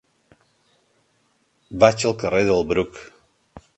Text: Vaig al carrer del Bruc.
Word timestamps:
Vaig 1.83 2.07
al 2.13 2.17
carrer 2.25 2.43
del 2.49 2.65
Bruc. 2.73 2.99